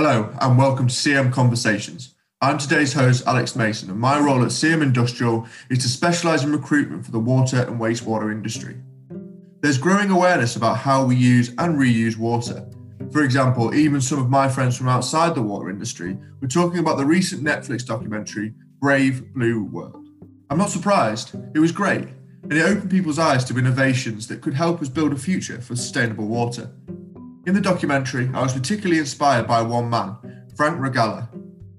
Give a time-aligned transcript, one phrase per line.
[0.00, 2.14] Hello, and welcome to CM Conversations.
[2.40, 6.52] I'm today's host, Alex Mason, and my role at CM Industrial is to specialise in
[6.52, 8.76] recruitment for the water and wastewater industry.
[9.60, 12.64] There's growing awareness about how we use and reuse water.
[13.10, 16.96] For example, even some of my friends from outside the water industry were talking about
[16.96, 20.06] the recent Netflix documentary, Brave Blue World.
[20.48, 22.06] I'm not surprised, it was great,
[22.44, 25.74] and it opened people's eyes to innovations that could help us build a future for
[25.74, 26.70] sustainable water.
[27.48, 30.18] In the documentary, I was particularly inspired by one man,
[30.54, 31.30] Frank Rogalla.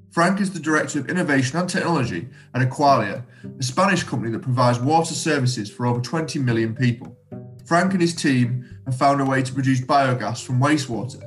[0.10, 3.24] Frank is the Director of Innovation and Technology at Aqualia,
[3.60, 7.16] a Spanish company that provides water services for over 20 million people.
[7.68, 11.22] Frank and his team have found a way to produce biogas from wastewater.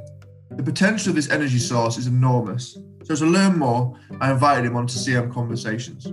[0.50, 4.74] The potential of this energy source is enormous, so to learn more, I invited him
[4.74, 6.06] onto CM Conversations.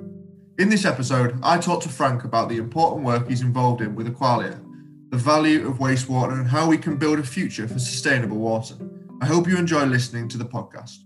[0.59, 4.07] In this episode, I talked to Frank about the important work he's involved in with
[4.07, 4.63] Aqualia
[5.09, 8.75] the value of wastewater, and how we can build a future for sustainable water.
[9.21, 10.97] I hope you enjoy listening to the podcast.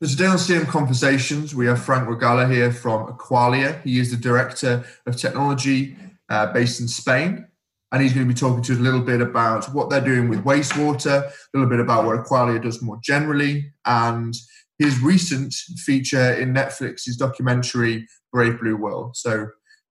[0.00, 3.82] So today on CM Conversations, we have Frank Rogalla here from Aqualia.
[3.82, 5.96] He is the Director of Technology
[6.28, 7.46] uh, based in Spain.
[7.90, 10.28] And he's going to be talking to us a little bit about what they're doing
[10.28, 14.34] with wastewater, a little bit about what Aqualia does more generally, and
[14.78, 19.16] his recent feature in Netflix's documentary, Brave Blue World.
[19.16, 19.48] So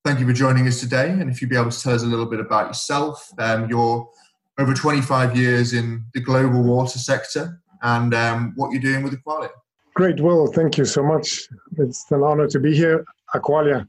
[0.07, 1.09] thank you for joining us today.
[1.09, 4.09] And if you'd be able to tell us a little bit about yourself, um, you're
[4.57, 9.49] over 25 years in the global water sector and um, what you're doing with Aqualia.
[9.95, 10.47] Great, Will.
[10.47, 11.49] Thank you so much.
[11.77, 13.03] It's an honor to be here.
[13.35, 13.85] Aqualia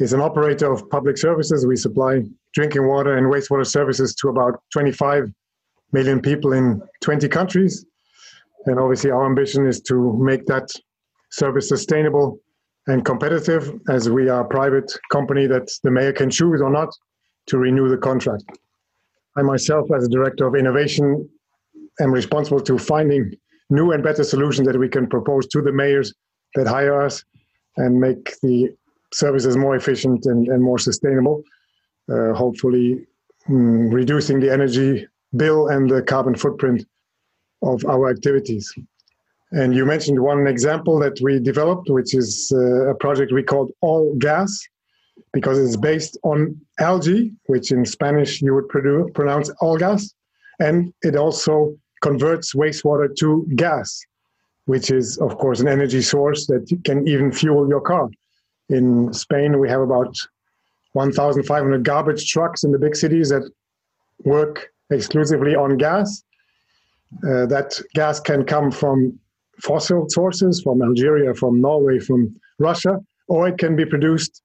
[0.00, 1.64] is an operator of public services.
[1.64, 5.32] We supply drinking water and wastewater services to about 25
[5.92, 7.86] million people in 20 countries.
[8.66, 10.68] And obviously, our ambition is to make that
[11.30, 12.40] service sustainable
[12.86, 16.90] and competitive as we are a private company that the mayor can choose or not
[17.46, 18.44] to renew the contract.
[19.36, 21.28] I myself, as a director of innovation,
[22.00, 23.32] am responsible to finding
[23.70, 26.14] new and better solutions that we can propose to the mayors
[26.54, 27.24] that hire us
[27.76, 28.74] and make the
[29.12, 31.42] services more efficient and, and more sustainable,
[32.12, 33.06] uh, hopefully
[33.48, 35.06] mm, reducing the energy
[35.36, 36.84] bill and the carbon footprint
[37.62, 38.72] of our activities.
[39.54, 43.70] And you mentioned one example that we developed, which is uh, a project we called
[43.82, 44.66] All Gas,
[45.32, 50.12] because it's based on algae, which in Spanish you would produce, pronounce algas,
[50.58, 54.04] and it also converts wastewater to gas,
[54.64, 58.08] which is, of course, an energy source that can even fuel your car.
[58.70, 60.16] In Spain, we have about
[60.94, 63.48] 1,500 garbage trucks in the big cities that
[64.24, 66.24] work exclusively on gas.
[67.22, 69.16] Uh, that gas can come from
[69.62, 72.98] fossil sources from Algeria, from Norway, from Russia,
[73.28, 74.42] or it can be produced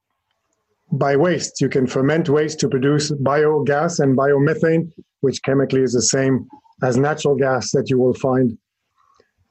[0.92, 1.62] by waste.
[1.62, 6.48] You can ferment waste to produce biogas and biomethane, which chemically is the same
[6.82, 8.58] as natural gas that you will find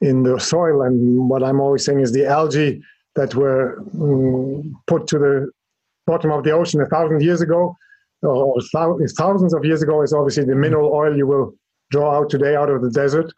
[0.00, 0.82] in the soil.
[0.82, 2.80] And what I'm always saying is the algae
[3.16, 5.50] that were um, put to the
[6.06, 7.76] bottom of the ocean a thousand years ago,
[8.22, 11.54] or thousands of years ago, is obviously the mineral oil you will
[11.90, 13.32] draw out today out of the desert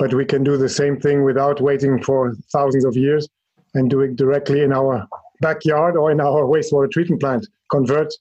[0.00, 3.28] but we can do the same thing without waiting for thousands of years
[3.74, 5.06] and do it directly in our
[5.40, 8.12] backyard or in our wastewater treatment plant, convert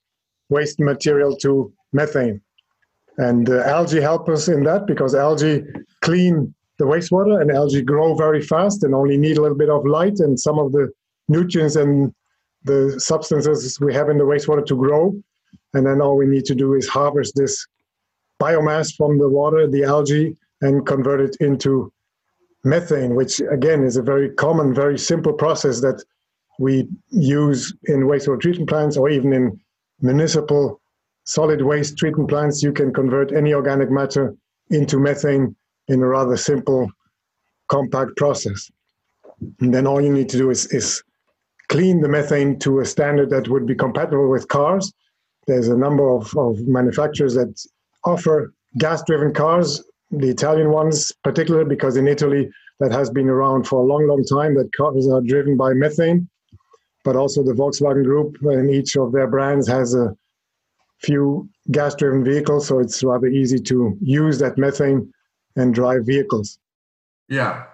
[0.49, 2.41] waste material to methane.
[3.17, 5.63] And uh, algae help us in that because algae
[6.01, 9.85] clean the wastewater and algae grow very fast and only need a little bit of
[9.85, 10.91] light and some of the
[11.27, 12.13] nutrients and
[12.63, 15.13] the substances we have in the wastewater to grow.
[15.75, 17.67] And then all we need to do is harvest this
[18.39, 21.91] biomass from the water, the algae, and convert it into
[22.63, 26.03] methane, which again is a very common, very simple process that
[26.59, 29.59] we use in wastewater treatment plants or even in
[30.01, 30.79] municipal
[31.25, 32.63] solid waste treatment plants.
[32.63, 34.35] You can convert any organic matter
[34.69, 35.55] into methane
[35.87, 36.89] in a rather simple,
[37.67, 38.69] compact process.
[39.59, 41.03] And then all you need to do is, is
[41.67, 44.93] clean the methane to a standard that would be compatible with cars.
[45.47, 47.53] There's a number of, of manufacturers that
[48.05, 49.83] offer gas driven cars
[50.19, 52.49] the Italian ones, particularly because in Italy
[52.79, 54.55] that has been around for a long, long time.
[54.55, 56.29] That cars are driven by methane,
[57.03, 60.15] but also the Volkswagen Group and each of their brands has a
[60.99, 65.11] few gas-driven vehicles, so it's rather easy to use that methane
[65.55, 66.59] and drive vehicles.
[67.29, 67.65] Yeah.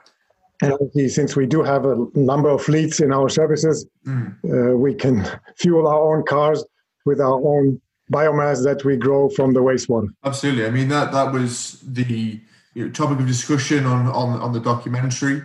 [0.61, 4.35] And since we do have a number of fleets in our services, mm.
[4.43, 5.25] uh, we can
[5.57, 6.63] fuel our own cars
[7.05, 10.09] with our own biomass that we grow from the wastewater.
[10.23, 10.65] Absolutely.
[10.65, 12.39] I mean that that was the
[12.73, 15.41] you know, topic of discussion on on on the documentary.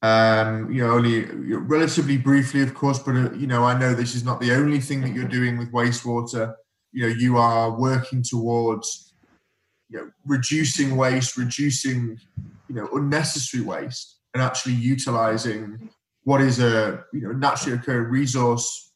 [0.00, 4.14] Um, you know, only relatively briefly, of course, but uh, you know, I know this
[4.14, 6.54] is not the only thing that you're doing with wastewater.
[6.92, 9.12] You know, you are working towards
[9.88, 12.18] you know, reducing waste, reducing
[12.68, 15.90] you know unnecessary waste, and actually utilizing
[16.24, 18.87] what is a you know naturally occurring resource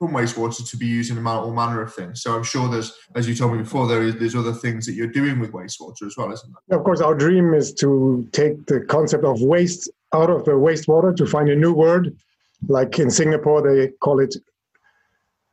[0.00, 2.22] from wastewater to be used in all manner of things.
[2.22, 4.94] So I'm sure there's, as you told me before, there is there's other things that
[4.94, 6.78] you're doing with wastewater as well, isn't there?
[6.78, 11.14] Of course, our dream is to take the concept of waste out of the wastewater
[11.14, 12.16] to find a new word.
[12.66, 14.34] Like in Singapore, they call it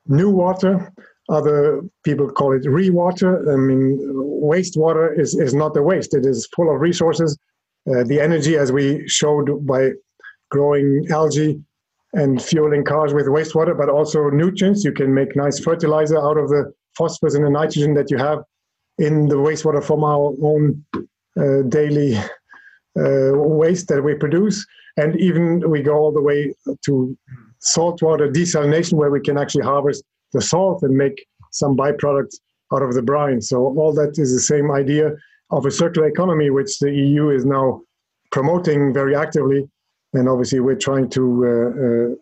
[0.08, 0.94] new water.
[1.30, 3.52] Other people call it re-water.
[3.52, 6.14] I mean, wastewater is, is not the waste.
[6.14, 7.38] It is full of resources.
[7.86, 9.92] Uh, the energy, as we showed by
[10.50, 11.62] growing algae,
[12.18, 14.84] and fueling cars with wastewater, but also nutrients.
[14.84, 18.40] You can make nice fertilizer out of the phosphorus and the nitrogen that you have
[18.98, 20.84] in the wastewater from our own
[21.40, 24.66] uh, daily uh, waste that we produce.
[24.98, 26.56] And even we go all the way
[26.86, 27.16] to
[27.60, 30.04] saltwater desalination, where we can actually harvest
[30.34, 32.38] the salt and make some byproducts
[32.74, 33.42] out of the brine.
[33.42, 35.12] So all that is the same idea
[35.52, 37.82] of a circular economy, which the EU is now
[38.32, 39.70] promoting very actively
[40.18, 42.16] and obviously we're trying to uh, uh,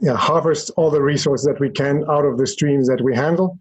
[0.00, 3.58] yeah, harvest all the resources that we can out of the streams that we handle.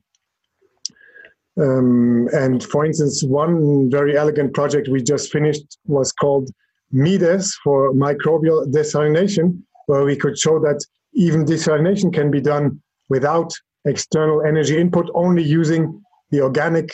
[1.60, 6.50] Um, and for instance, one very elegant project we just finished was called
[6.92, 10.84] MIDES for microbial desalination, where we could show that
[11.14, 13.52] even desalination can be done without
[13.86, 16.92] external energy input, only using the organic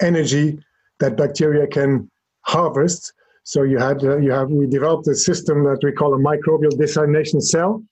[0.00, 0.58] energy
[1.00, 2.10] that bacteria can
[2.42, 3.12] harvest.
[3.48, 6.74] So you had uh, you have we developed a system that we call a microbial
[6.82, 7.82] desalination cell.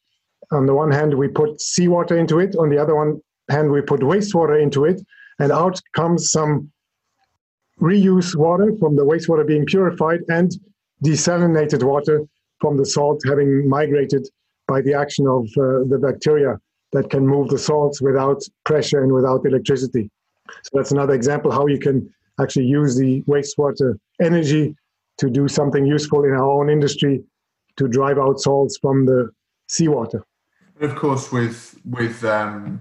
[0.52, 2.54] On the one hand, we put seawater into it.
[2.56, 5.00] On the other one hand, we put wastewater into it,
[5.38, 6.70] and out comes some
[7.80, 10.50] reuse water from the wastewater being purified and
[11.02, 12.20] desalinated water
[12.60, 14.28] from the salt having migrated
[14.68, 16.60] by the action of uh, the bacteria
[16.92, 20.10] that can move the salts without pressure and without electricity.
[20.64, 24.74] So that's another example how you can actually use the wastewater energy
[25.18, 27.22] to do something useful in our own industry
[27.76, 29.30] to drive out salts from the
[29.68, 30.24] seawater.
[30.80, 32.80] And of course, with with um,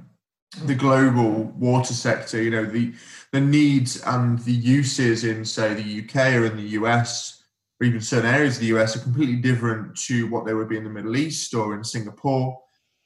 [0.65, 2.93] the global water sector, you know the
[3.31, 7.43] the needs and the uses in say the UK or in the US
[7.79, 10.77] or even certain areas of the US are completely different to what they would be
[10.77, 12.57] in the Middle East or in Singapore,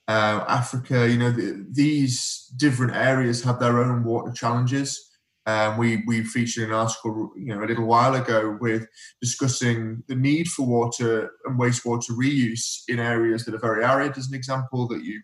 [0.08, 1.08] uh, Africa.
[1.10, 5.09] You know the, these different areas have their own water challenges.
[5.50, 8.86] Um, we we featured an article, you know, a little while ago with
[9.19, 14.28] discussing the need for water and wastewater reuse in areas that are very arid, as
[14.28, 15.22] an example, that you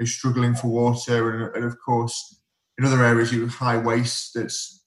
[0.00, 2.40] are struggling for water, and, and of course,
[2.78, 4.84] in other areas you have high waste that's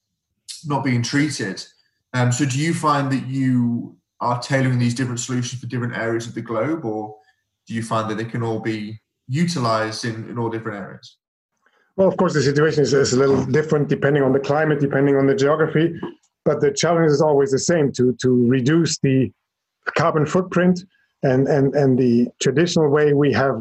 [0.65, 1.65] not being treated.
[2.13, 6.27] Um, so, do you find that you are tailoring these different solutions for different areas
[6.27, 7.13] of the globe, or
[7.67, 11.17] do you find that they can all be utilized in, in all different areas?
[11.97, 15.15] Well, of course, the situation is, is a little different depending on the climate, depending
[15.15, 15.99] on the geography,
[16.45, 19.31] but the challenge is always the same to, to reduce the
[19.95, 20.83] carbon footprint.
[21.23, 23.59] And, and, and the traditional way we have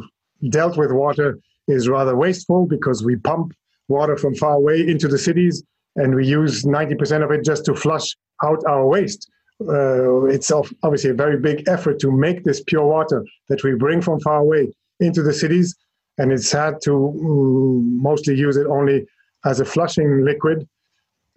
[0.50, 3.54] dealt with water is rather wasteful because we pump
[3.88, 5.62] water from far away into the cities
[5.96, 9.30] and we use 90% of it just to flush out our waste.
[9.62, 14.02] Uh, it's obviously a very big effort to make this pure water that we bring
[14.02, 15.74] from far away into the cities
[16.18, 19.06] and it's sad to mm, mostly use it only
[19.44, 20.66] as a flushing liquid.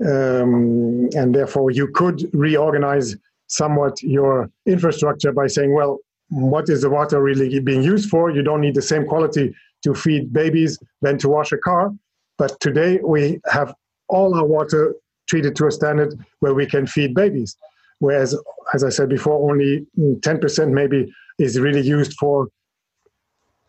[0.01, 3.15] Um, and therefore, you could reorganize
[3.47, 8.29] somewhat your infrastructure by saying, well, what is the water really being used for?
[8.29, 11.91] You don't need the same quality to feed babies than to wash a car.
[12.37, 13.73] But today, we have
[14.07, 14.95] all our water
[15.27, 17.57] treated to a standard where we can feed babies.
[17.99, 18.37] Whereas,
[18.73, 22.47] as I said before, only 10% maybe is really used for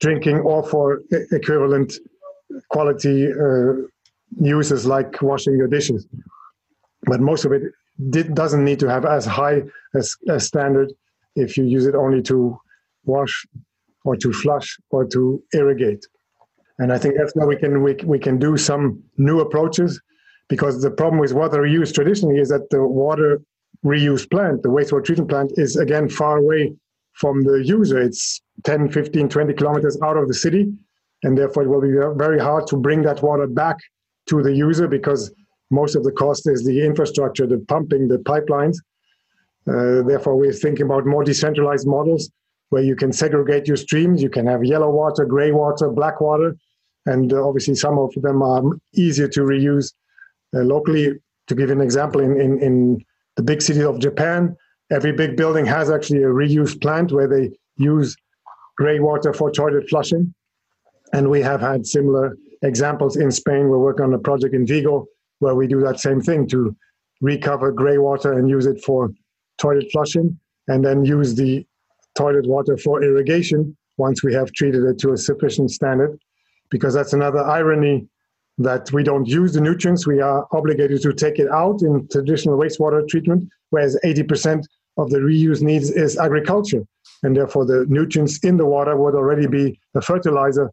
[0.00, 1.94] drinking or for equivalent
[2.70, 3.72] quality uh,
[4.40, 6.06] uses like washing your dishes.
[7.02, 7.62] But most of it
[8.10, 9.62] did, doesn't need to have as high
[9.94, 10.92] as a standard
[11.36, 12.58] if you use it only to
[13.04, 13.46] wash
[14.04, 16.06] or to flush or to irrigate.
[16.78, 20.00] And I think that's where we can we, we can do some new approaches
[20.48, 23.40] because the problem with water reuse traditionally is that the water
[23.84, 26.74] reuse plant, the wastewater treatment plant, is again far away
[27.14, 27.98] from the user.
[28.00, 30.72] It's 10, 15, 20 kilometers out of the city.
[31.22, 33.76] And therefore, it will be very hard to bring that water back
[34.28, 35.32] to the user because
[35.70, 38.76] most of the cost is the infrastructure, the pumping, the pipelines.
[39.68, 42.30] Uh, therefore, we're thinking about more decentralized models
[42.70, 44.22] where you can segregate your streams.
[44.22, 46.56] You can have yellow water, gray water, black water.
[47.06, 48.62] And uh, obviously, some of them are
[48.94, 49.92] easier to reuse
[50.54, 51.14] uh, locally.
[51.48, 53.04] To give an example, in, in, in
[53.36, 54.56] the big city of Japan,
[54.90, 58.16] every big building has actually a reuse plant where they use
[58.76, 60.34] gray water for toilet flushing.
[61.12, 63.68] And we have had similar examples in Spain.
[63.68, 65.06] We're working on a project in Vigo
[65.40, 66.76] where we do that same thing to
[67.20, 69.10] recover grey water and use it for
[69.58, 71.66] toilet flushing, and then use the
[72.14, 76.18] toilet water for irrigation once we have treated it to a sufficient standard.
[76.70, 78.06] Because that's another irony
[78.58, 80.06] that we don't use the nutrients.
[80.06, 84.64] We are obligated to take it out in traditional wastewater treatment, whereas 80%
[85.00, 86.84] of the reuse needs is agriculture.
[87.22, 90.70] And therefore, the nutrients in the water would already be a fertilizer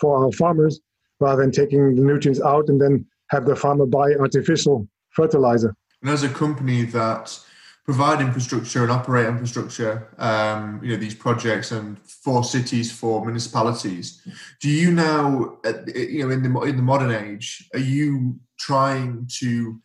[0.00, 0.80] for our farmers
[1.20, 5.74] rather than taking the nutrients out and then have the farmer buy artificial fertilizer.
[6.02, 7.38] And as a company that
[7.84, 14.22] provide infrastructure and operate infrastructure, um, you know, these projects and for cities, for municipalities,
[14.60, 15.58] do you now,
[15.94, 19.80] you know, in the in the modern age, are you trying to,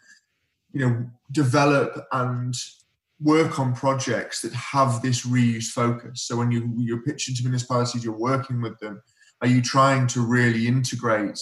[0.72, 2.54] you know, develop and
[3.20, 6.24] work on projects that have this reuse focus?
[6.24, 9.02] So when you you're pitching to municipalities, you're working with them.
[9.42, 11.40] Are you trying to really integrate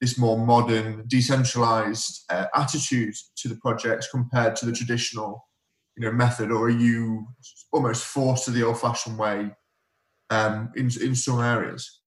[0.00, 5.46] this more modern, decentralized uh, attitude to the projects compared to the traditional,
[5.96, 7.26] you know, method, or are you
[7.72, 9.50] almost forced to the old-fashioned way
[10.30, 12.00] um, in in some areas?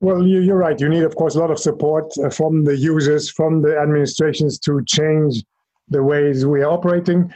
[0.00, 0.78] Well, you, are right.
[0.80, 4.56] You need, of course, a lot of support uh, from the users, from the administrations
[4.60, 5.42] to change
[5.88, 7.32] the ways we are operating.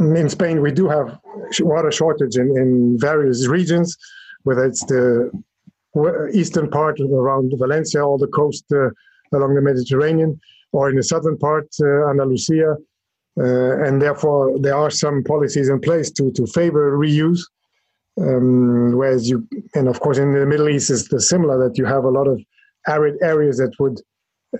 [0.00, 1.18] In Spain, we do have
[1.60, 3.96] water shortage in, in various regions,
[4.42, 5.30] whether it's the
[6.32, 8.90] eastern part around Valencia or the coast uh,
[9.32, 10.40] along the Mediterranean,
[10.72, 12.76] or in the southern part, uh, Andalusia.
[13.38, 17.40] Uh, and therefore, there are some policies in place to, to favor reuse.
[18.20, 21.84] Um, whereas you, and of course, in the Middle East, is the similar that you
[21.84, 22.40] have a lot of
[22.86, 24.00] arid areas that would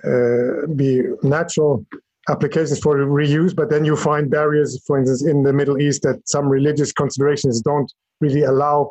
[0.05, 1.87] uh, be natural
[2.29, 6.27] applications for reuse, but then you find barriers, for instance, in the Middle East that
[6.29, 8.91] some religious considerations don't really allow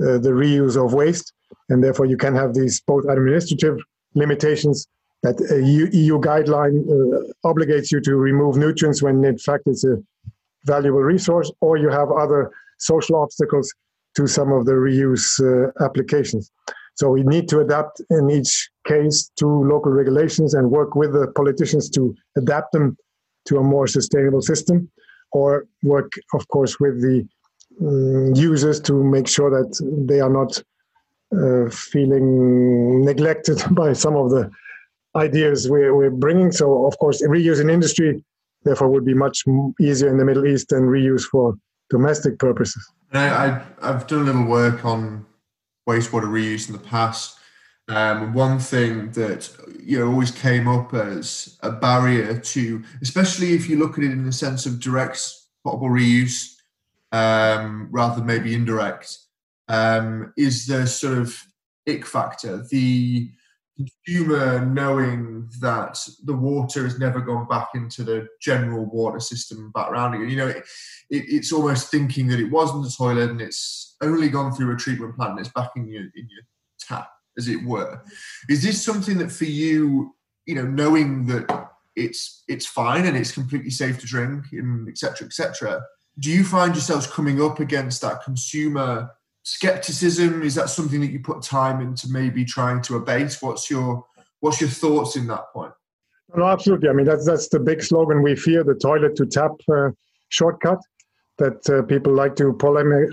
[0.00, 1.32] uh, the reuse of waste
[1.68, 3.78] and therefore you can have these both administrative
[4.14, 4.86] limitations
[5.22, 5.64] that a
[5.96, 9.96] EU guideline uh, obligates you to remove nutrients when in fact it's a
[10.64, 13.72] valuable resource, or you have other social obstacles
[14.16, 16.50] to some of the reuse uh, applications.
[16.94, 21.26] So we need to adapt in each case to local regulations and work with the
[21.34, 22.96] politicians to adapt them
[23.46, 24.90] to a more sustainable system,
[25.32, 27.26] or work, of course, with the
[27.80, 29.70] um, users to make sure that
[30.08, 30.62] they are not
[31.36, 34.50] uh, feeling neglected by some of the
[35.16, 36.52] ideas we're, we're bringing.
[36.52, 38.22] So, of course, reuse in industry,
[38.62, 39.44] therefore, would be much
[39.80, 41.54] easier in the Middle East than reuse for
[41.90, 42.88] domestic purposes.
[43.12, 45.24] I, have done a little work on
[45.88, 47.38] wastewater reuse in the past.
[47.88, 53.68] Um, one thing that you know always came up as a barrier to, especially if
[53.68, 55.20] you look at it in the sense of direct
[55.62, 56.54] potable reuse
[57.12, 59.18] um, rather than maybe indirect,
[59.68, 61.36] um, is the sort of
[61.86, 63.30] ick factor, the
[63.76, 69.90] consumer knowing that the water has never gone back into the general water system back
[69.90, 70.28] around again.
[70.28, 70.64] You know, it,
[71.10, 74.76] it, it's almost thinking that it wasn't a toilet and it's only gone through a
[74.76, 76.44] treatment plant and it's back in your in your
[76.78, 78.00] tap, as it were.
[78.48, 80.14] Is this something that for you,
[80.46, 85.26] you know, knowing that it's it's fine and it's completely safe to drink and etc.
[85.26, 85.80] etc.
[86.18, 89.10] do you find yourselves coming up against that consumer
[89.44, 90.42] skepticism?
[90.42, 93.38] Is that something that you put time into maybe trying to abate?
[93.40, 94.04] What's your
[94.40, 95.72] what's your thoughts in that point?
[96.34, 96.88] No, absolutely.
[96.88, 99.90] I mean, that's that's the big slogan we fear: the toilet to tap uh,
[100.30, 100.80] shortcut
[101.38, 103.10] that uh, people like to polemic,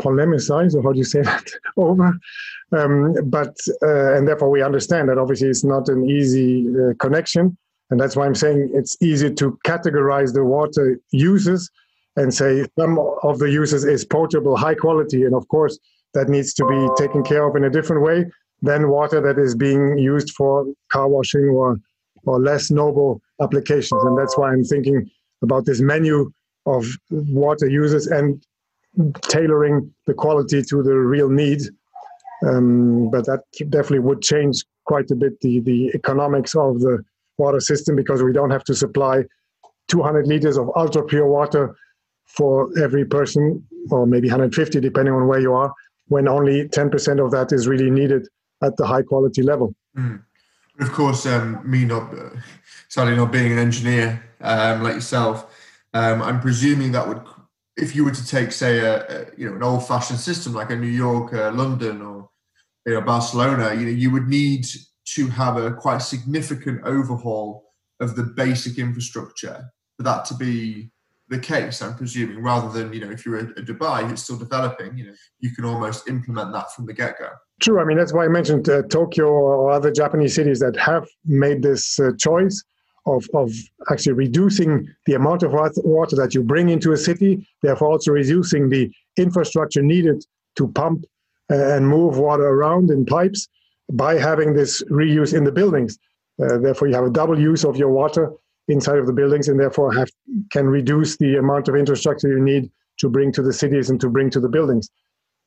[0.00, 2.12] polemicize, or how do you say that, over.
[2.72, 7.56] Um, but uh, and therefore we understand that obviously it's not an easy uh, connection,
[7.90, 11.70] and that's why I'm saying it's easy to categorize the water uses
[12.20, 15.78] and say some of the uses is potable, high quality, and of course
[16.14, 18.26] that needs to be taken care of in a different way
[18.62, 21.80] than water that is being used for car washing or
[22.24, 24.02] or less noble applications.
[24.04, 25.10] And that's why I'm thinking
[25.42, 26.30] about this menu
[26.66, 28.44] of water uses and
[29.22, 31.62] tailoring the quality to the real need.
[32.46, 37.02] Um, but that definitely would change quite a bit the, the economics of the
[37.38, 39.24] water system because we don't have to supply
[39.88, 41.74] 200 liters of ultra pure water
[42.36, 45.72] for every person, or maybe 150, depending on where you are,
[46.08, 48.28] when only 10% of that is really needed
[48.62, 49.74] at the high quality level.
[49.96, 50.22] Mm.
[50.80, 52.30] Of course, um, me not, uh,
[52.88, 55.54] sadly not being an engineer um, like yourself,
[55.92, 57.20] um, I'm presuming that would,
[57.76, 60.76] if you were to take, say, a, a you know an old-fashioned system like a
[60.76, 62.30] New York, uh, London, or
[62.86, 64.66] you know Barcelona, you know you would need
[65.06, 67.64] to have a quite significant overhaul
[67.98, 70.90] of the basic infrastructure for that to be
[71.30, 74.98] the case, I'm presuming, rather than, you know, if you're a, Dubai, it's still developing,
[74.98, 77.28] you know, you can almost implement that from the get go.
[77.60, 77.80] True.
[77.80, 81.62] I mean, that's why I mentioned uh, Tokyo or other Japanese cities that have made
[81.62, 82.64] this uh, choice
[83.06, 83.52] of, of
[83.92, 88.68] actually reducing the amount of water that you bring into a city, therefore also reducing
[88.68, 90.24] the infrastructure needed
[90.56, 91.04] to pump
[91.52, 93.46] uh, and move water around in pipes
[93.92, 95.96] by having this reuse in the buildings.
[96.42, 98.32] Uh, therefore, you have a double use of your water
[98.70, 100.08] inside of the buildings, and therefore have
[100.50, 104.08] can reduce the amount of infrastructure you need to bring to the cities and to
[104.08, 104.88] bring to the buildings.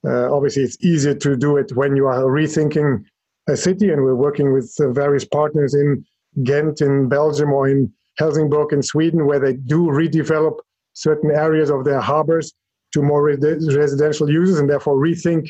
[0.05, 3.03] Uh, obviously, it's easier to do it when you are rethinking
[3.47, 6.05] a city, and we're working with uh, various partners in
[6.43, 10.57] Ghent in Belgium or in Helsingborg in Sweden, where they do redevelop
[10.93, 12.53] certain areas of their harbors
[12.93, 13.37] to more re-
[13.75, 15.49] residential uses and therefore rethink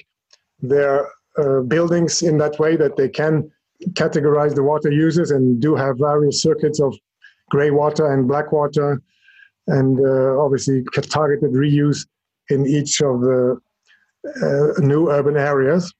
[0.61, 3.51] their uh, buildings in that way that they can
[3.91, 6.95] categorize the water users and do have various circuits of
[7.49, 9.01] gray water and black water
[9.67, 12.05] and uh, obviously targeted reuse
[12.49, 13.57] in each of the
[14.41, 15.93] uh, new urban areas.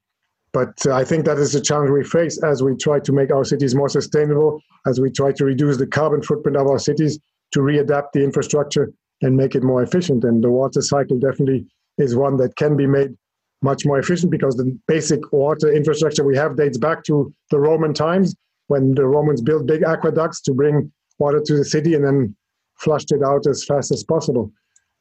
[0.52, 3.44] But I think that is the challenge we face as we try to make our
[3.44, 7.18] cities more sustainable, as we try to reduce the carbon footprint of our cities,
[7.54, 10.24] to readapt the infrastructure and make it more efficient.
[10.24, 11.66] And the water cycle definitely
[11.98, 13.16] is one that can be made
[13.64, 17.94] much more efficient because the basic water infrastructure we have dates back to the Roman
[17.94, 18.36] times
[18.68, 22.36] when the Romans built big aqueducts to bring water to the city and then
[22.78, 24.52] flushed it out as fast as possible,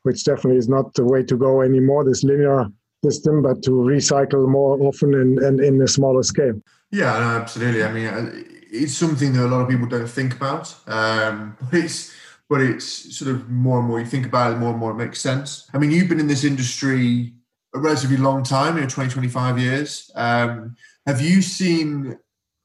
[0.02, 2.66] which definitely is not the way to go anymore, this linear
[3.04, 6.61] system, but to recycle more often and, and in a smaller scale.
[6.90, 7.83] Yeah, absolutely.
[7.83, 8.31] I mean, uh,
[8.71, 12.14] it's something that a lot of people don't think about, um, but it's
[12.49, 14.97] but it's sort of more and more you think about it, more and more it
[14.97, 15.71] makes sense.
[15.73, 17.33] I mean, you've been in this industry
[17.75, 20.11] a relatively long time, you know, 20, 25 years.
[20.14, 20.76] Um,
[21.07, 22.19] have you seen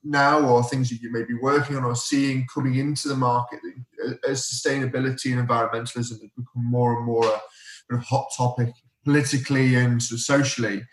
[0.10, 3.60] now or things that you may be working on or seeing coming into the market
[4.28, 8.70] as sustainability and environmentalism has become more and more a, a hot topic
[9.04, 10.84] politically and sort of socially?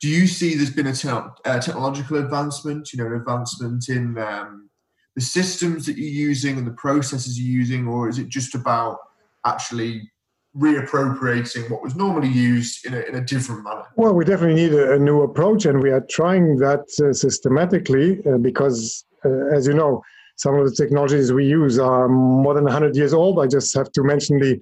[0.00, 1.08] Do you see there's been a, te-
[1.46, 4.68] a technological advancement, you know, advancement in um,
[5.14, 8.98] the systems that you're using and the processes you're using, or is it just about
[9.46, 10.10] actually
[10.56, 13.84] reappropriating what was normally used in a, in a different manner?
[13.96, 18.24] Well, we definitely need a, a new approach, and we are trying that uh, systematically
[18.26, 20.02] uh, because, uh, as you know,
[20.36, 23.38] some of the technologies we use are more than 100 years old.
[23.38, 24.60] I just have to mention the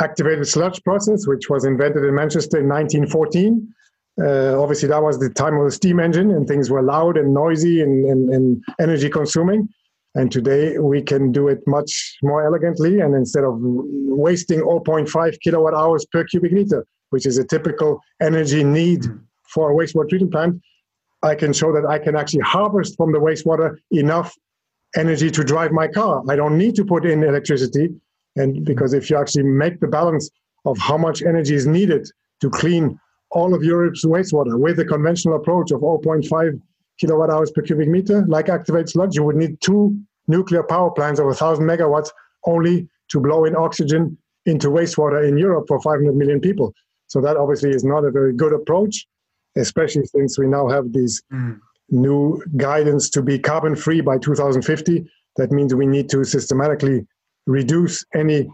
[0.00, 3.74] activated sludge process, which was invented in Manchester in 1914.
[4.22, 7.34] Uh, obviously, that was the time of the steam engine, and things were loud and
[7.34, 9.68] noisy and, and, and energy consuming.
[10.14, 13.00] And today we can do it much more elegantly.
[13.00, 18.62] And instead of wasting 0.5 kilowatt hours per cubic meter, which is a typical energy
[18.62, 19.16] need hmm.
[19.52, 20.62] for a wastewater treatment plant,
[21.22, 24.34] I can show that I can actually harvest from the wastewater enough
[24.96, 26.22] energy to drive my car.
[26.28, 27.88] I don't need to put in electricity.
[28.36, 30.30] And because if you actually make the balance
[30.64, 32.08] of how much energy is needed
[32.40, 32.98] to clean
[33.30, 36.60] all of Europe's wastewater with the conventional approach of 0.5
[36.98, 39.96] kilowatt hours per cubic meter, like activated sludge, you would need two
[40.28, 42.10] nuclear power plants of 1,000 megawatts
[42.46, 46.72] only to blow in oxygen into wastewater in Europe for 500 million people.
[47.06, 49.06] So that obviously is not a very good approach,
[49.56, 51.58] especially since we now have these mm.
[51.90, 55.08] new guidance to be carbon free by 2050.
[55.36, 57.06] That means we need to systematically
[57.46, 58.50] reduce any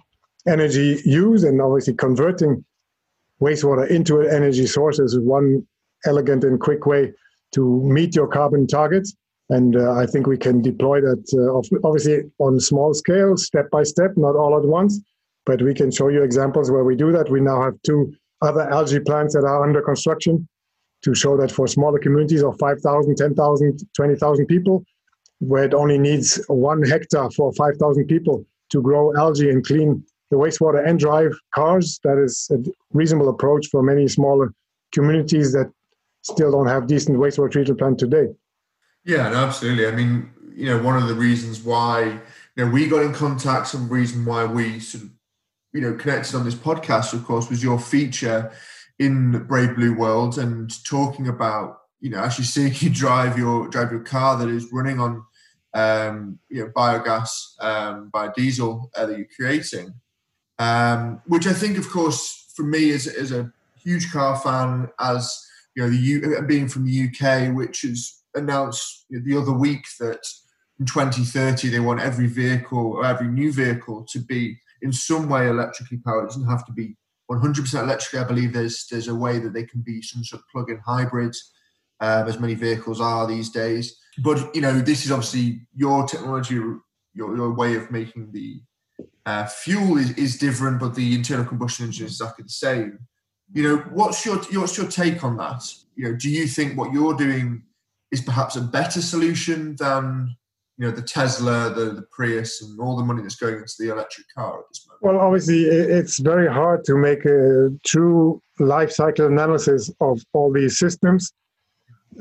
[0.47, 2.65] energy use and obviously converting
[3.41, 5.67] wastewater into an energy source is one
[6.07, 7.13] elegant and quick way
[7.53, 9.15] to meet your carbon targets.
[9.49, 13.83] And uh, I think we can deploy that uh, obviously on small scale, step by
[13.83, 15.01] step, not all at once.
[15.47, 17.31] But we can show you examples where we do that.
[17.31, 20.47] We now have two other algae plants that are under construction
[21.03, 24.85] to show that for smaller communities of 5,000, 10,000, 20,000 people,
[25.39, 30.37] where it only needs one hectare for 5,000 people to grow algae and clean the
[30.37, 32.59] wastewater and drive cars, that is a
[32.93, 34.53] reasonable approach for many smaller
[34.93, 35.71] communities that
[36.33, 38.29] still don't have decent wastewater treatment plant today.
[39.05, 39.87] Yeah, no, absolutely.
[39.87, 42.21] I mean, you know, one of the reasons why
[42.57, 45.11] you know we got in contact, some reason why we sort of
[45.73, 48.53] you know connected on this podcast, of course, was your feature
[48.99, 53.91] in Brave Blue World and talking about you know actually seeing you drive your drive
[53.91, 55.25] your car that is running on
[55.75, 59.95] um, you know biogas, um, biodiesel uh, that you're creating,
[60.59, 65.47] um, which I think, of course, for me as as a huge car fan, as
[65.81, 70.21] you know, the U, being from the UK, which has announced the other week that
[70.79, 75.49] in 2030 they want every vehicle or every new vehicle to be in some way
[75.49, 76.25] electrically powered.
[76.25, 76.97] It doesn't have to be
[77.31, 78.23] 100% electric.
[78.23, 81.35] I believe there's there's a way that they can be some sort of plug-in hybrid,
[82.01, 83.97] um, as many vehicles are these days.
[84.23, 86.57] But you know, this is obviously your technology,
[87.15, 88.61] your your way of making the
[89.25, 92.99] uh, fuel is, is different, but the internal combustion engine is exactly the same.
[93.53, 95.63] You know, what's your what's your take on that?
[95.97, 97.63] You know, do you think what you're doing
[98.13, 100.37] is perhaps a better solution than
[100.79, 103.91] you know the Tesla, the, the Prius, and all the money that's going into the
[103.91, 105.03] electric car at this moment?
[105.03, 110.79] Well, obviously, it's very hard to make a true life cycle analysis of all these
[110.79, 111.33] systems.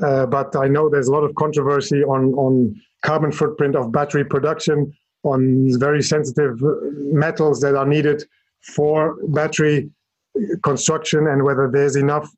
[0.02, 4.24] Uh, but I know there's a lot of controversy on, on carbon footprint of battery
[4.24, 4.92] production,
[5.24, 6.58] on very sensitive
[7.12, 8.24] metals that are needed
[8.60, 9.90] for battery
[10.62, 12.28] construction, and whether there's enough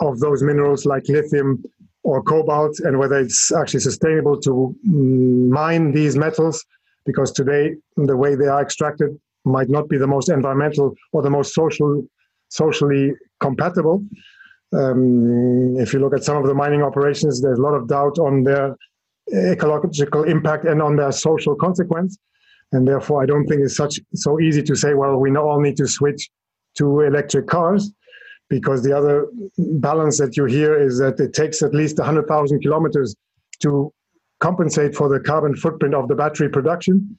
[0.00, 1.62] of those minerals like lithium
[2.04, 6.64] or cobalt, and whether it's actually sustainable to mm, mine these metals,
[7.04, 9.10] because today the way they are extracted
[9.44, 12.04] might not be the most environmental or the most social,
[12.48, 14.04] socially compatible.
[14.72, 18.18] Um, if you look at some of the mining operations, there's a lot of doubt
[18.18, 18.76] on their
[19.34, 22.18] ecological impact and on their social consequence.
[22.72, 25.76] And therefore, I don't think it's such so easy to say, well, we all need
[25.78, 26.28] to switch
[26.78, 27.92] to electric cars,
[28.48, 29.26] because the other
[29.58, 33.14] balance that you hear is that it takes at least 100,000 kilometers
[33.60, 33.92] to
[34.40, 37.16] compensate for the carbon footprint of the battery production.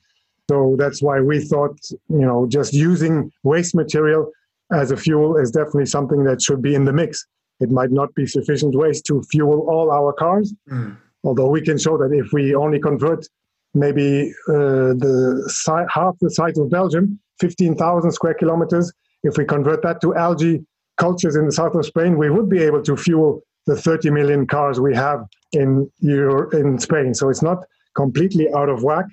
[0.49, 4.31] So that's why we thought, you know, just using waste material
[4.71, 7.25] as a fuel is definitely something that should be in the mix.
[7.59, 10.95] It might not be sufficient waste to fuel all our cars, mm.
[11.23, 13.27] although we can show that if we only convert
[13.73, 18.91] maybe uh, the si- half the size of Belgium, 15,000 square kilometers,
[19.23, 20.65] if we convert that to algae
[20.97, 24.47] cultures in the south of Spain, we would be able to fuel the 30 million
[24.47, 27.13] cars we have in in Spain.
[27.13, 27.63] So it's not
[27.95, 29.05] completely out of whack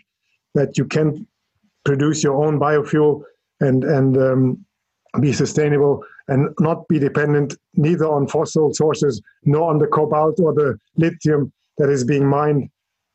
[0.54, 1.26] that you can
[1.84, 3.22] produce your own biofuel
[3.60, 4.66] and and um,
[5.20, 10.52] be sustainable and not be dependent neither on fossil sources nor on the cobalt or
[10.52, 12.68] the lithium that is being mined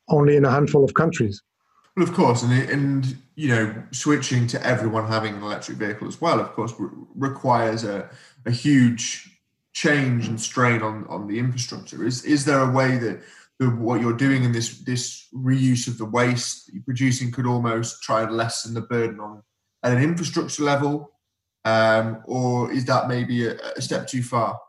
[0.09, 1.41] only in a handful of countries.
[1.95, 6.21] Well, of course, and and you know, switching to everyone having an electric vehicle as
[6.21, 8.09] well, of course, re- requires a,
[8.45, 9.39] a huge
[9.73, 12.05] change and strain on on the infrastructure.
[12.05, 13.21] Is is there a way that
[13.59, 17.45] the, what you're doing in this this reuse of the waste that you're producing could
[17.45, 19.43] almost try and lessen the burden on
[19.83, 21.11] at an infrastructure level
[21.65, 24.59] um, or is that maybe a, a, step too far?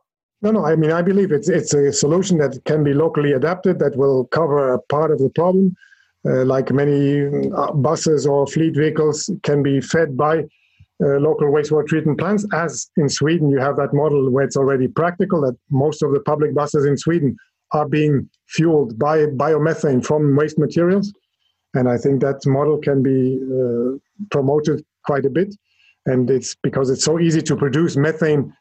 [0.43, 0.67] No, no.
[0.67, 4.27] I mean, I believe it's it's a solution that can be locally adapted that will
[4.27, 5.77] cover a part of the problem.
[6.25, 11.87] Uh, like many uh, buses or fleet vehicles can be fed by uh, local wastewater
[11.87, 12.47] treatment plants.
[12.53, 16.21] As in Sweden, you have that model where it's already practical that most of the
[16.21, 17.37] public buses in Sweden
[17.73, 21.13] are being fueled by biomethane from waste materials.
[21.75, 23.99] And I think that model can be uh,
[24.31, 25.53] promoted quite a bit
[26.07, 28.53] and it's because it's so easy to produce methane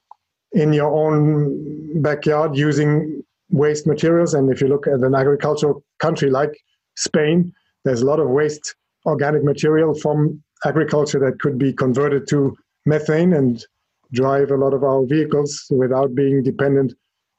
[0.53, 6.29] in your own backyard using waste materials and if you look at an agricultural country
[6.29, 6.51] like
[6.95, 7.51] spain
[7.85, 8.75] there's a lot of waste
[9.05, 13.65] organic material from agriculture that could be converted to methane and
[14.13, 16.93] drive a lot of our vehicles without being dependent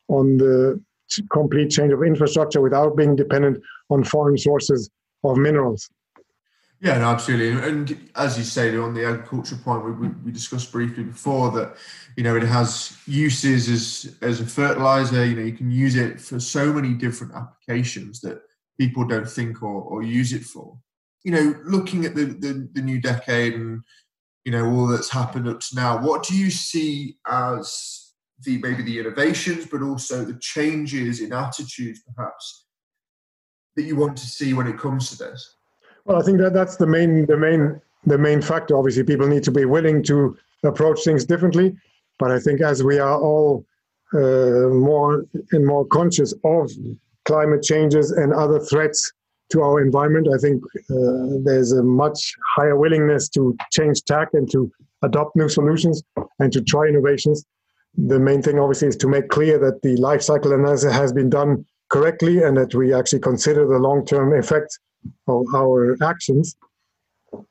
[0.08, 0.80] on the
[1.30, 4.90] complete change of infrastructure without being dependent on foreign sources
[5.24, 5.88] of minerals
[6.82, 7.62] yeah, no, absolutely.
[7.62, 11.76] And as you say, on the agriculture point, we, we discussed briefly before that,
[12.16, 15.24] you know, it has uses as, as a fertilizer.
[15.24, 18.42] You know, you can use it for so many different applications that
[18.78, 20.76] people don't think or, or use it for.
[21.24, 23.82] You know, looking at the, the, the new decade and,
[24.44, 28.12] you know, all that's happened up to now, what do you see as
[28.44, 32.66] the maybe the innovations, but also the changes in attitudes, perhaps,
[33.76, 35.56] that you want to see when it comes to this?
[36.04, 38.76] Well, I think that that's the main the main the main factor.
[38.76, 41.76] Obviously, people need to be willing to approach things differently.
[42.18, 43.64] But I think as we are all
[44.14, 46.70] uh, more and more conscious of
[47.24, 49.12] climate changes and other threats
[49.50, 54.50] to our environment, I think uh, there's a much higher willingness to change tack and
[54.50, 54.70] to
[55.02, 56.02] adopt new solutions
[56.38, 57.44] and to try innovations.
[57.96, 61.28] The main thing, obviously, is to make clear that the life cycle analysis has been
[61.28, 64.78] done correctly and that we actually consider the long term effects
[65.28, 66.56] of our actions.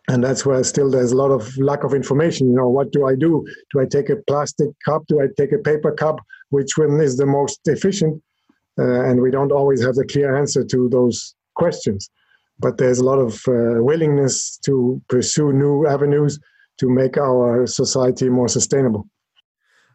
[0.07, 2.49] And that's where still there's a lot of lack of information.
[2.49, 3.45] You know what do i do?
[3.71, 5.03] Do i take a plastic cup?
[5.07, 6.19] Do i take a paper cup?
[6.49, 8.21] Which one is the most efficient
[8.79, 12.09] uh, and we don't always have the clear answer to those questions.
[12.59, 16.39] But there's a lot of uh, willingness to pursue new avenues
[16.79, 19.07] to make our society more sustainable.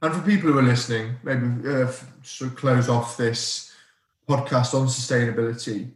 [0.02, 1.90] And for people who are listening maybe uh,
[2.38, 3.72] to close off this
[4.28, 5.92] podcast on sustainability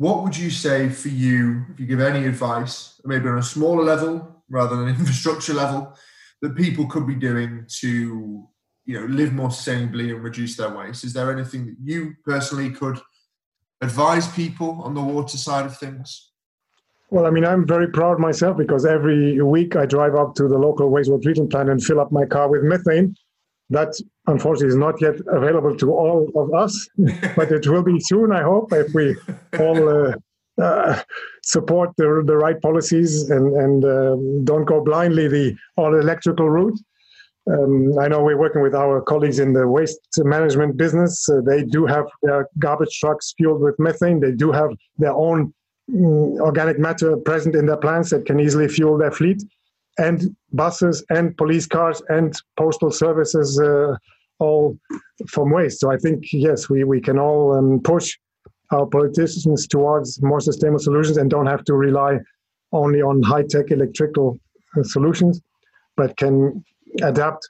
[0.00, 3.84] what would you say for you, if you give any advice, maybe on a smaller
[3.84, 5.94] level rather than an infrastructure level,
[6.40, 8.48] that people could be doing to,
[8.90, 11.04] you know, live more sustainably and reduce their waste?
[11.04, 12.98] Is there anything that you personally could
[13.80, 16.32] advise people on the water side of things?
[17.10, 20.58] Well, I mean, I'm very proud myself because every week I drive up to the
[20.58, 23.14] local wastewater treatment plant and fill up my car with methane
[23.70, 23.94] that
[24.26, 26.88] unfortunately is not yet available to all of us,
[27.36, 29.16] but it will be soon, I hope, if we
[29.60, 30.14] all uh,
[30.60, 31.00] uh,
[31.44, 36.78] support the, the right policies and, and um, don't go blindly the all electrical route.
[37.46, 41.28] Um, I know we're working with our colleagues in the waste management business.
[41.28, 44.20] Uh, they do have their garbage trucks fueled with methane.
[44.20, 45.52] They do have their own
[45.90, 49.42] mm, organic matter present in their plants that can easily fuel their fleet.
[49.98, 53.96] And buses and police cars and postal services uh,
[54.38, 54.78] all
[55.28, 55.80] from waste.
[55.80, 58.16] So I think, yes, we, we can all um, push
[58.70, 62.18] our politicians towards more sustainable solutions and don't have to rely
[62.72, 64.38] only on high tech electrical
[64.76, 65.40] uh, solutions,
[65.96, 66.64] but can
[67.02, 67.48] adapt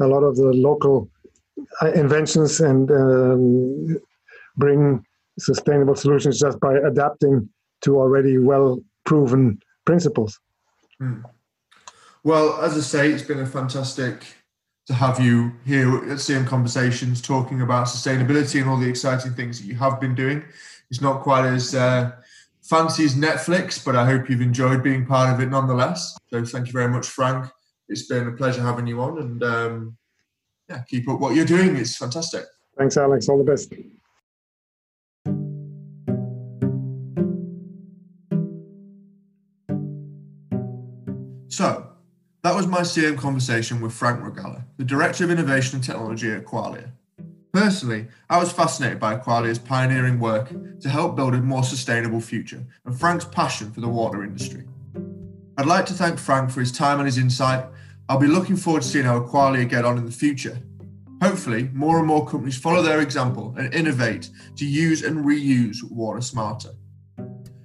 [0.00, 1.10] a lot of the local
[1.82, 3.98] uh, inventions and um,
[4.56, 5.04] bring
[5.38, 7.48] sustainable solutions just by adapting
[7.82, 10.38] to already well proven principles.
[10.98, 11.20] Hmm.
[12.24, 14.24] Well, as I say, it's been a fantastic
[14.86, 19.60] to have you here at CM Conversations talking about sustainability and all the exciting things
[19.60, 20.42] that you have been doing.
[20.90, 22.12] It's not quite as uh,
[22.62, 26.16] fancy as Netflix, but I hope you've enjoyed being part of it nonetheless.
[26.30, 27.50] So thank you very much, Frank.
[27.88, 29.96] It's been a pleasure having you on, and um,
[30.68, 31.76] yeah, keep up what you're doing.
[31.76, 32.44] It's fantastic.
[32.76, 33.28] Thanks, Alex.
[33.28, 33.72] All the best.
[41.48, 41.88] So,
[42.42, 46.44] that was my CM conversation with Frank Rogalla, the Director of Innovation and Technology at
[46.44, 46.92] Aqualia.
[47.52, 52.62] Personally, I was fascinated by Aqualia's pioneering work to help build a more sustainable future
[52.84, 54.64] and Frank's passion for the water industry.
[55.56, 57.66] I'd like to thank Frank for his time and his insight.
[58.08, 60.58] I'll be looking forward to seeing how Aqualia get on in the future.
[61.22, 66.20] Hopefully, more and more companies follow their example and innovate to use and reuse water
[66.20, 66.70] smarter.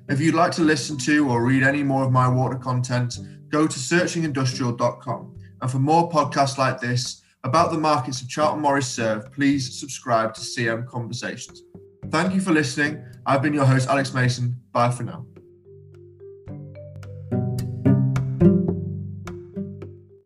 [0.10, 3.68] If you'd like to listen to or read any more of my water content, go
[3.68, 5.40] to searchingindustrial.com.
[5.62, 10.34] And for more podcasts like this about the markets of Charlton Morris serve, please subscribe
[10.34, 11.62] to CM Conversations.
[12.10, 13.04] Thank you for listening.
[13.26, 14.60] I've been your host, Alex Mason.
[14.72, 15.26] Bye for now.